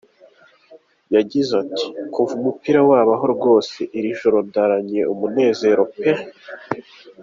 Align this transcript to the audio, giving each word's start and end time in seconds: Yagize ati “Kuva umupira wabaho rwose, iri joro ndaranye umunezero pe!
Yagize 1.15 1.51
ati 1.63 1.85
“Kuva 2.13 2.33
umupira 2.39 2.79
wabaho 2.89 3.25
rwose, 3.35 3.79
iri 3.97 4.09
joro 4.19 4.37
ndaranye 4.47 5.01
umunezero 5.13 5.83
pe! 5.95 6.09